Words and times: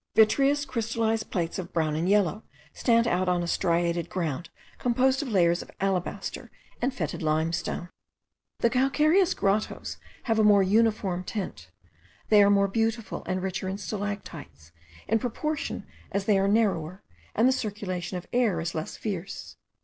Vitreous 0.15 0.65
crystallized 0.65 1.29
plates 1.29 1.59
of 1.59 1.71
brown 1.71 1.95
and 1.95 2.09
yellow 2.09 2.41
stand 2.73 3.07
out 3.07 3.29
on 3.29 3.43
a 3.43 3.47
striated 3.47 4.09
ground 4.09 4.49
composed 4.79 5.21
of 5.21 5.27
layers 5.27 5.61
of 5.61 5.69
alabaster 5.79 6.49
and 6.81 6.91
fetid 6.91 7.21
limestone. 7.21 7.87
The 8.61 8.71
calcareous 8.71 9.35
grottoes 9.35 9.97
have 10.23 10.39
a 10.39 10.43
more 10.43 10.63
uniform 10.63 11.23
tint. 11.23 11.69
They 12.29 12.41
are 12.41 12.49
more 12.49 12.67
beautiful, 12.67 13.21
and 13.27 13.43
richer 13.43 13.69
in 13.69 13.77
stalactites, 13.77 14.71
in 15.07 15.19
proportion 15.19 15.85
as 16.11 16.25
they 16.25 16.39
are 16.39 16.47
narrower, 16.47 17.03
and 17.35 17.47
the 17.47 17.51
circulation 17.51 18.17
of 18.17 18.25
air 18.33 18.59
is 18.59 18.73
less 18.73 18.97
free. 18.97 19.25